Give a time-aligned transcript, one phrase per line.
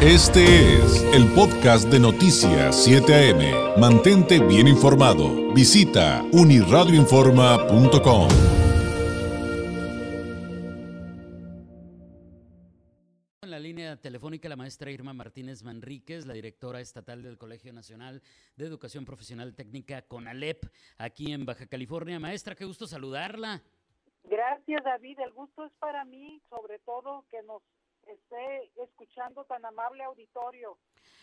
[0.00, 0.44] Este
[0.76, 3.80] es el podcast de Noticias 7 AM.
[3.80, 5.52] Mantente bien informado.
[5.52, 8.28] Visita uniradioinforma.com.
[13.42, 18.22] En la línea telefónica la maestra Irma Martínez Manríquez, la directora estatal del Colegio Nacional
[18.54, 20.64] de Educación Profesional Técnica CONALEP,
[20.98, 22.20] aquí en Baja California.
[22.20, 23.64] Maestra, qué gusto saludarla.
[24.22, 25.18] Gracias, David.
[25.18, 27.62] El gusto es para mí, sobre todo que nos
[28.08, 30.78] esté escuchando tan amable auditorio.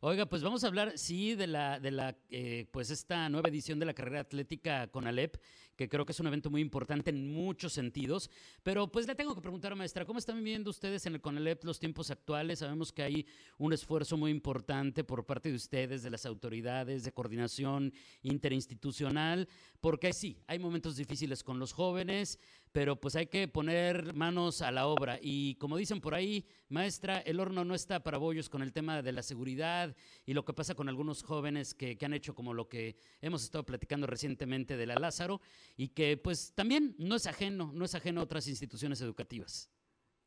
[0.00, 3.78] Oiga, pues vamos a hablar, sí, de la, de la, eh, pues esta nueva edición
[3.78, 5.38] de la carrera atlética con Alep,
[5.74, 8.30] que creo que es un evento muy importante en muchos sentidos.
[8.62, 11.78] Pero pues le tengo que preguntar, maestra, ¿cómo están viviendo ustedes en el CONALEP los
[11.78, 12.58] tiempos actuales?
[12.58, 17.12] Sabemos que hay un esfuerzo muy importante por parte de ustedes, de las autoridades, de
[17.12, 19.48] coordinación interinstitucional,
[19.80, 22.38] porque sí, hay momentos difíciles con los jóvenes,
[22.76, 25.18] pero pues hay que poner manos a la obra.
[25.22, 29.00] Y como dicen por ahí, maestra, el horno no está para bollos con el tema
[29.00, 32.68] de la seguridad y lo que pasa con algunos jóvenes que, han hecho como lo
[32.68, 35.40] que hemos estado platicando recientemente de la Lázaro
[35.78, 39.70] y que pues también no es ajeno, no es ajeno a otras instituciones educativas.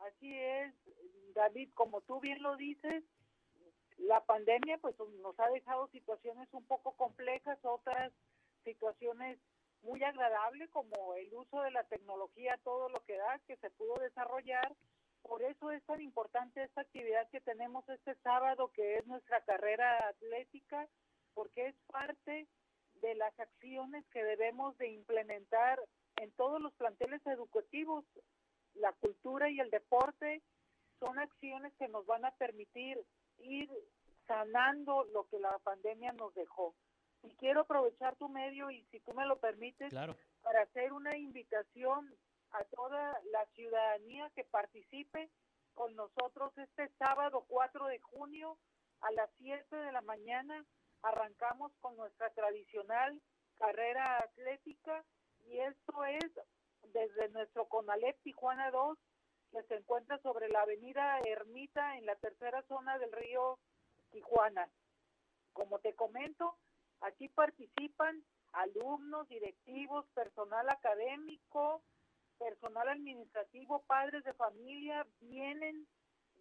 [0.00, 0.74] Así es,
[1.36, 3.04] David, como tú bien lo dices,
[3.98, 8.12] la pandemia pues nos ha dejado situaciones un poco complejas, otras
[8.64, 9.38] situaciones
[9.82, 13.94] muy agradable como el uso de la tecnología, todo lo que da, que se pudo
[13.96, 14.74] desarrollar.
[15.22, 20.08] Por eso es tan importante esta actividad que tenemos este sábado, que es nuestra carrera
[20.08, 20.88] atlética,
[21.34, 22.46] porque es parte
[23.00, 25.80] de las acciones que debemos de implementar
[26.16, 28.04] en todos los planteles educativos.
[28.74, 30.42] La cultura y el deporte
[30.98, 32.98] son acciones que nos van a permitir
[33.38, 33.70] ir
[34.26, 36.74] sanando lo que la pandemia nos dejó
[37.22, 39.92] y quiero aprovechar tu medio y si tú me lo permites
[40.42, 42.14] para hacer una invitación
[42.50, 45.30] a toda la ciudadanía que participe
[45.74, 48.58] con nosotros este sábado 4 de junio
[49.00, 50.64] a las 7 de la mañana
[51.02, 53.20] arrancamos con nuestra tradicional
[53.56, 55.04] carrera atlética
[55.46, 56.30] y esto es
[56.92, 58.98] desde nuestro Conalep Tijuana 2
[59.52, 63.58] que se encuentra sobre la avenida Ermita en la tercera zona del río
[64.10, 64.68] Tijuana.
[65.52, 66.56] Como te comento,
[67.02, 71.82] Aquí participan alumnos, directivos, personal académico,
[72.38, 75.86] personal administrativo, padres de familia, vienen,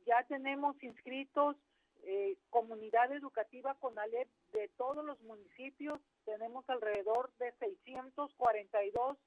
[0.05, 1.55] ya tenemos inscritos
[2.03, 9.17] eh, comunidad educativa con ALEP de todos los municipios, tenemos alrededor de 642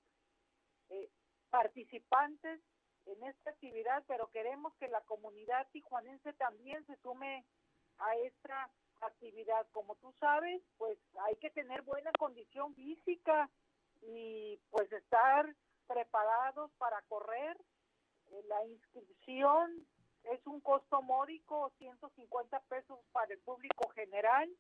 [0.91, 1.09] eh,
[1.51, 2.61] participantes
[3.07, 7.45] en esta actividad, pero queremos que la comunidad tijuanense también se sume
[7.99, 9.67] a esta actividad.
[9.73, 13.51] Como tú sabes, pues hay que tener buena condición física
[14.03, 15.55] y pues estar
[15.87, 17.57] preparados para correr.
[18.31, 19.87] Eh, la inscripción
[20.25, 24.51] es un costo módico, 150 pesos para el público general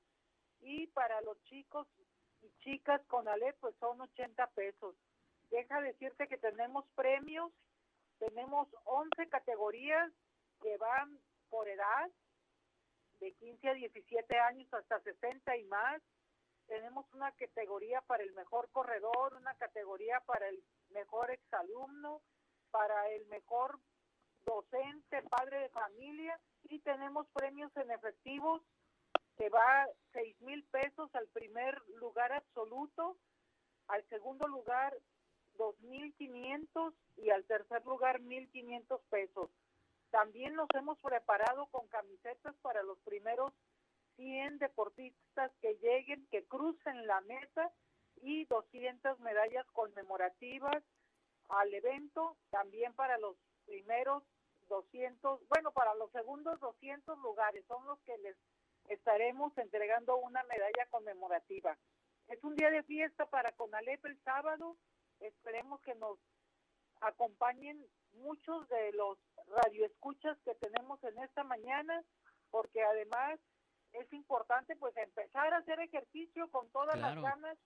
[0.60, 1.86] y para los chicos
[2.42, 4.94] y chicas con Ale pues son 80 pesos.
[5.50, 7.52] Deja decirte que tenemos premios,
[8.18, 10.10] tenemos 11 categorías
[10.60, 11.18] que van
[11.50, 12.10] por edad,
[13.20, 16.02] de 15 a 17 años hasta 60 y más.
[16.66, 22.22] Tenemos una categoría para el mejor corredor, una categoría para el mejor exalumno,
[22.70, 23.78] para el mejor
[24.44, 28.62] docente, padre de familia y tenemos premios en efectivos
[29.36, 33.16] que va 6 mil pesos al primer lugar absoluto,
[33.88, 34.96] al segundo lugar
[35.56, 39.50] 2.500 y al tercer lugar 1.500 pesos.
[40.14, 43.52] También nos hemos preparado con camisetas para los primeros
[44.14, 47.72] 100 deportistas que lleguen, que crucen la meta
[48.22, 50.84] y 200 medallas conmemorativas
[51.48, 53.36] al evento, también para los
[53.66, 54.22] primeros
[54.68, 58.36] 200, bueno, para los segundos 200 lugares, son los que les
[58.90, 61.76] estaremos entregando una medalla conmemorativa.
[62.28, 64.76] Es un día de fiesta para Conalep el sábado,
[65.18, 66.20] esperemos que nos
[67.00, 70.03] acompañen muchos de los radioescuchas
[70.44, 72.02] que tenemos en esta mañana,
[72.50, 73.38] porque además
[73.92, 77.58] es importante pues empezar a hacer ejercicio con todas las ganas.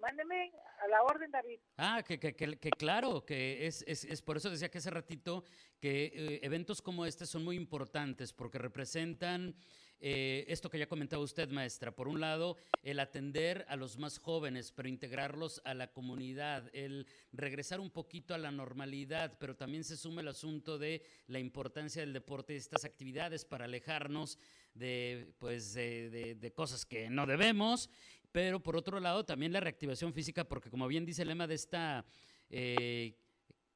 [0.00, 0.52] Mándeme
[0.82, 1.60] a la orden, David.
[1.76, 4.90] Ah, que, que, que, que claro, que es, es, es, por eso decía que hace
[4.90, 5.44] ratito
[5.80, 9.54] que eh, eventos como este son muy importantes porque representan
[10.06, 11.90] eh, esto que ya comentaba usted, maestra.
[11.96, 17.06] Por un lado, el atender a los más jóvenes, pero integrarlos a la comunidad, el
[17.32, 22.02] regresar un poquito a la normalidad, pero también se suma el asunto de la importancia
[22.02, 24.38] del deporte y estas actividades para alejarnos
[24.74, 27.88] de, pues, de, cosas que no debemos.
[28.30, 31.54] Pero por otro lado, también la reactivación física, porque como bien dice el lema de
[31.54, 32.04] esta
[32.50, 33.16] eh,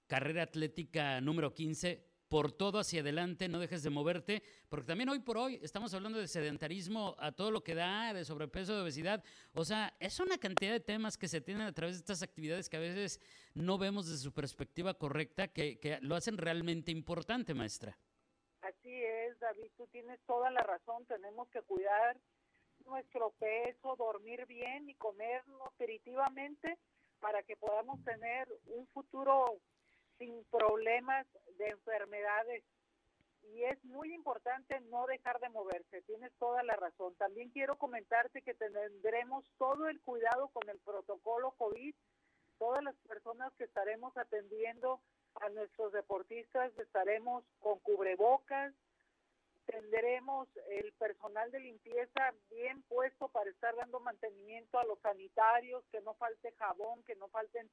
[0.06, 5.20] carrera atlética número 15, por todo hacia adelante, no dejes de moverte, porque también hoy
[5.20, 9.24] por hoy estamos hablando de sedentarismo a todo lo que da, de sobrepeso, de obesidad.
[9.54, 12.68] O sea, es una cantidad de temas que se tienen a través de estas actividades
[12.68, 13.20] que a veces
[13.54, 17.98] no vemos desde su perspectiva correcta, que, que lo hacen realmente importante, maestra.
[18.60, 22.18] Así es, David, tú tienes toda la razón, tenemos que cuidar
[22.84, 26.78] nuestro peso, dormir bien y comer nutritivamente
[27.20, 29.58] para que podamos tener un futuro
[30.18, 31.26] sin problemas
[31.58, 32.64] de enfermedades.
[33.54, 37.14] Y es muy importante no dejar de moverse, tienes toda la razón.
[37.16, 41.94] También quiero comentarte que tendremos todo el cuidado con el protocolo COVID.
[42.58, 45.00] Todas las personas que estaremos atendiendo
[45.36, 48.74] a nuestros deportistas estaremos con cubrebocas,
[49.66, 56.00] tendremos el personal de limpieza bien puesto para estar dando mantenimiento a los sanitarios, que
[56.00, 57.70] no falte jabón, que no falten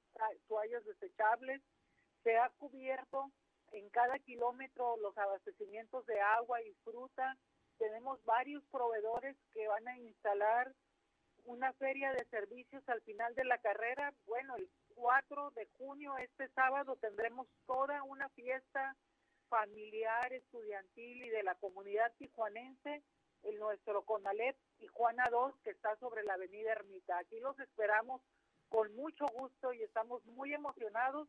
[0.47, 1.61] toallas desechables.
[2.25, 3.31] Se ha cubierto
[3.71, 7.37] en cada kilómetro los abastecimientos de agua y fruta.
[7.77, 10.73] Tenemos varios proveedores que van a instalar
[11.43, 14.11] una feria de servicios al final de la carrera.
[14.25, 18.95] Bueno, el 4 de junio, este sábado, tendremos toda una fiesta
[19.47, 23.03] familiar, estudiantil y de la comunidad tijuanense
[23.43, 27.19] en nuestro CONALEP Tijuana 2 que está sobre la avenida Ermita.
[27.19, 28.23] Aquí los esperamos
[28.69, 31.27] con mucho gusto y estamos muy emocionados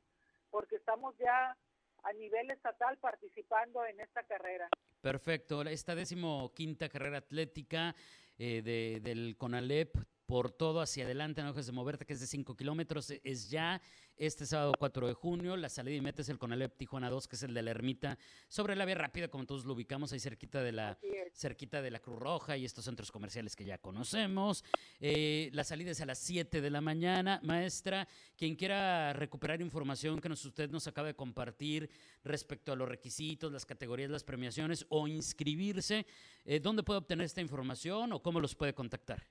[0.50, 1.56] porque estamos ya
[2.02, 4.68] a nivel estatal participando en esta carrera.
[5.00, 7.94] Perfecto, esta décimo quinta carrera atlética
[8.38, 9.96] eh, de, del CONALEP
[10.26, 13.80] por todo hacia adelante, dejes de moverte, que es de 5 kilómetros, e, es ya
[14.16, 17.42] este sábado 4 de junio, la salida y metes el Conalep Tijuana 2, que es
[17.42, 18.18] el de la ermita,
[18.48, 20.98] sobre la vía rápida, como todos lo ubicamos, ahí cerquita de la,
[21.34, 24.64] cerquita de la Cruz Roja y estos centros comerciales que ya conocemos.
[25.00, 27.40] Eh, la salida es a las 7 de la mañana.
[27.42, 31.90] Maestra, quien quiera recuperar información que nos, usted nos acaba de compartir
[32.24, 36.06] respecto a los requisitos, las categorías, las premiaciones o inscribirse,
[36.44, 39.26] eh, ¿dónde puede obtener esta información o cómo los puede contactar?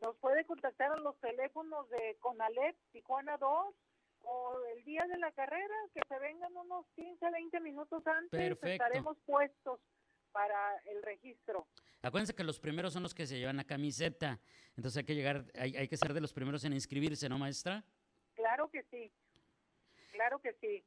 [0.00, 3.74] Nos puede contactar a los teléfonos de Conalep Tijuana 2
[4.22, 8.58] o el día de la carrera, que se vengan unos 15, 20 minutos antes.
[8.62, 9.80] Estaremos puestos
[10.32, 11.66] para el registro.
[12.02, 14.40] Acuérdense que los primeros son los que se llevan la camiseta,
[14.76, 17.84] entonces hay que llegar, hay, hay que ser de los primeros en inscribirse, ¿no, maestra?
[18.34, 19.12] Claro que sí,
[20.12, 20.82] claro que sí.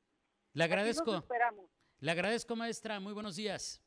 [0.53, 1.15] Le agradezco.
[1.15, 1.69] esperamos.
[1.99, 2.99] Le agradezco, maestra.
[2.99, 3.82] Muy buenos días.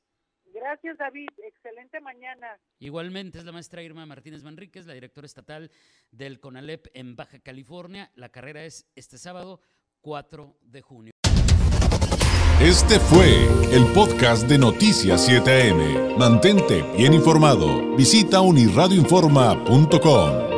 [0.56, 1.28] Gracias, David.
[1.46, 2.58] Excelente mañana.
[2.78, 5.70] Igualmente es la maestra Irma Martínez Manríquez, la directora estatal
[6.10, 8.10] del CONALEP en Baja California.
[8.14, 9.60] La carrera es este sábado
[10.00, 11.12] 4 de junio.
[12.60, 16.16] Este fue el podcast de Noticias 7am.
[16.16, 17.94] Mantente bien informado.
[17.94, 20.55] Visita unirradioinforma.com.